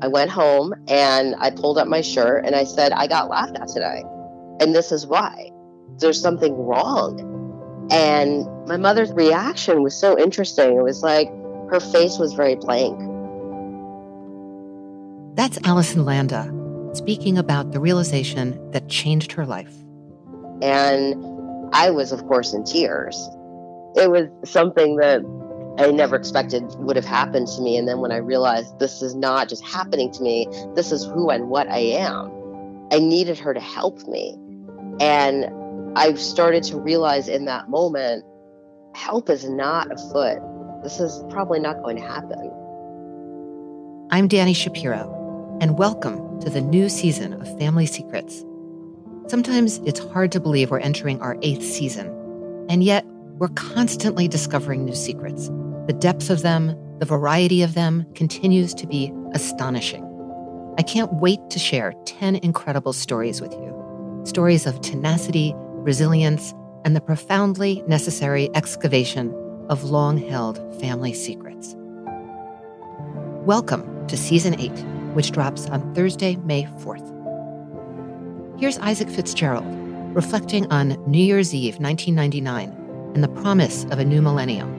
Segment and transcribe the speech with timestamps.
[0.00, 3.56] I went home and I pulled up my shirt and I said, I got laughed
[3.56, 4.04] at today.
[4.60, 5.50] And this is why.
[5.98, 7.88] There's something wrong.
[7.90, 10.76] And my mother's reaction was so interesting.
[10.76, 11.28] It was like
[11.70, 12.98] her face was very blank.
[15.36, 16.52] That's Allison Landa
[16.94, 19.74] speaking about the realization that changed her life.
[20.62, 21.14] And
[21.72, 23.16] I was, of course, in tears.
[23.94, 25.22] It was something that
[25.78, 27.76] I never expected would have happened to me.
[27.76, 31.30] And then when I realized this is not just happening to me, this is who
[31.30, 32.32] and what I am,
[32.90, 34.36] I needed her to help me.
[34.98, 35.46] And
[35.96, 38.24] I started to realize in that moment
[38.96, 40.40] help is not afoot.
[40.82, 42.52] This is probably not going to happen.
[44.10, 48.44] I'm Dani Shapiro, and welcome to the new season of Family Secrets.
[49.28, 52.08] Sometimes it's hard to believe we're entering our eighth season,
[52.68, 53.04] and yet
[53.38, 55.48] we're constantly discovering new secrets.
[55.88, 60.04] The depth of them, the variety of them continues to be astonishing.
[60.76, 66.52] I can't wait to share 10 incredible stories with you stories of tenacity, resilience,
[66.84, 69.32] and the profoundly necessary excavation
[69.70, 71.74] of long held family secrets.
[73.46, 74.68] Welcome to Season 8,
[75.14, 78.60] which drops on Thursday, May 4th.
[78.60, 79.64] Here's Isaac Fitzgerald
[80.14, 84.77] reflecting on New Year's Eve 1999 and the promise of a new millennium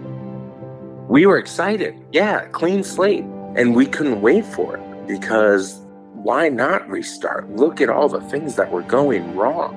[1.09, 1.95] we were excited.
[2.11, 3.25] Yeah, clean slate.
[3.55, 5.81] And we couldn't wait for it because
[6.13, 7.49] why not restart?
[7.49, 9.73] Look at all the things that were going wrong.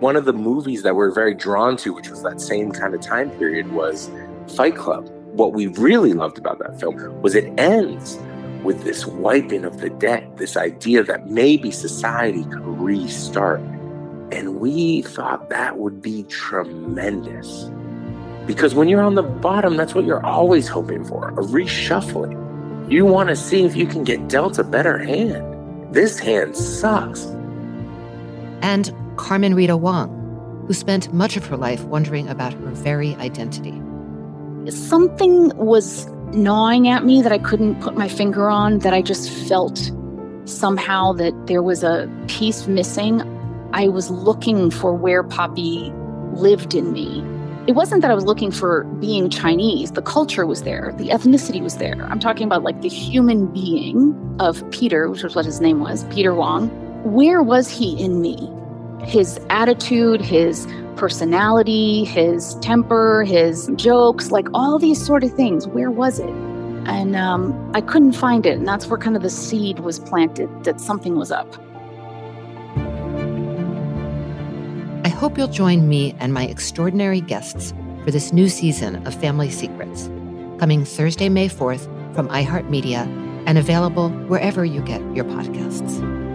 [0.00, 3.02] One of the movies that we're very drawn to, which was that same kind of
[3.02, 4.10] time period, was
[4.56, 5.06] Fight Club.
[5.34, 8.18] What we really loved about that film was it ends
[8.64, 13.60] with this wiping of the deck, this idea that maybe society could restart.
[14.32, 17.70] And we thought that would be tremendous.
[18.46, 22.36] Because when you're on the bottom, that's what you're always hoping for a reshuffling.
[22.90, 25.94] You want to see if you can get dealt a better hand.
[25.94, 27.24] This hand sucks.
[28.62, 33.80] And Carmen Rita Wong, who spent much of her life wondering about her very identity.
[34.68, 39.30] Something was gnawing at me that I couldn't put my finger on, that I just
[39.48, 39.90] felt
[40.44, 43.22] somehow that there was a piece missing.
[43.72, 45.92] I was looking for where Poppy
[46.32, 47.24] lived in me
[47.70, 49.92] it wasn't that I was looking for being Chinese.
[49.92, 51.94] The culture was there, the ethnicity was there.
[52.10, 56.02] I'm talking about like the human being of Peter, which was what his name was,
[56.12, 56.68] Peter Wong.
[57.04, 58.50] Where was he in me?
[59.04, 60.66] His attitude, his
[60.96, 65.68] personality, his temper, his jokes, like all these sort of things.
[65.68, 66.28] Where was it?
[66.88, 68.58] And um, I couldn't find it.
[68.58, 71.54] And that's where kind of the seed was planted that something was up.
[75.20, 80.06] Hope you'll join me and my extraordinary guests for this new season of Family Secrets,
[80.58, 83.04] coming Thursday, May 4th from iHeartMedia
[83.44, 86.29] and available wherever you get your podcasts.